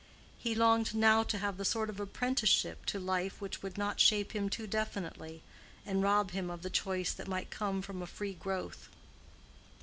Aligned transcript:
He 0.39 0.55
longed 0.55 0.95
now 0.95 1.21
to 1.21 1.37
have 1.37 1.57
the 1.57 1.63
sort 1.63 1.87
of 1.87 1.99
apprenticeship 1.99 2.87
to 2.87 2.99
life 2.99 3.39
which 3.39 3.61
would 3.61 3.77
not 3.77 3.99
shape 3.99 4.31
him 4.31 4.49
too 4.49 4.65
definitely, 4.65 5.43
and 5.85 6.01
rob 6.01 6.31
him 6.31 6.49
of 6.49 6.63
the 6.63 6.71
choice 6.71 7.13
that 7.13 7.27
might 7.27 7.51
come 7.51 7.83
from 7.83 8.01
a 8.01 8.07
free 8.07 8.33
growth. 8.33 8.89